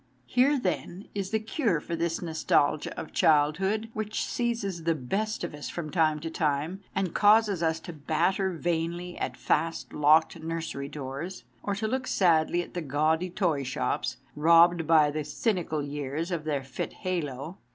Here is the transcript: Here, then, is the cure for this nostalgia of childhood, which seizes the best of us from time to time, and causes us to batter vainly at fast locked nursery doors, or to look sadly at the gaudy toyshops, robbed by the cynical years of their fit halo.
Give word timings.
Here, 0.25 0.59
then, 0.59 1.07
is 1.13 1.29
the 1.29 1.39
cure 1.39 1.79
for 1.79 1.95
this 1.95 2.23
nostalgia 2.23 2.99
of 2.99 3.13
childhood, 3.13 3.91
which 3.93 4.23
seizes 4.25 4.83
the 4.85 4.95
best 4.95 5.43
of 5.43 5.53
us 5.53 5.69
from 5.69 5.91
time 5.91 6.19
to 6.21 6.31
time, 6.31 6.81
and 6.95 7.13
causes 7.13 7.61
us 7.61 7.79
to 7.81 7.93
batter 7.93 8.51
vainly 8.51 9.15
at 9.19 9.37
fast 9.37 9.93
locked 9.93 10.41
nursery 10.41 10.89
doors, 10.89 11.43
or 11.61 11.75
to 11.75 11.87
look 11.87 12.07
sadly 12.07 12.63
at 12.63 12.73
the 12.73 12.81
gaudy 12.81 13.29
toyshops, 13.29 14.17
robbed 14.35 14.87
by 14.87 15.11
the 15.11 15.23
cynical 15.23 15.83
years 15.83 16.31
of 16.31 16.45
their 16.45 16.63
fit 16.63 16.93
halo. 17.05 17.59